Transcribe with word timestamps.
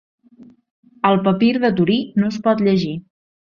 Al 1.09 1.19
papir 1.27 1.51
de 1.65 1.71
Torí 1.81 1.99
no 2.23 2.33
es 2.33 2.43
pot 2.49 2.67
llegir. 2.71 2.99